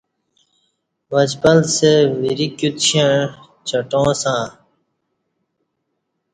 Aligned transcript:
وچپلسہ 1.13 1.91
وری 2.21 2.47
کیوت 2.57 2.75
کشنݩع 2.81 3.19
چٹاں 3.67 4.11
سہ 4.21 4.35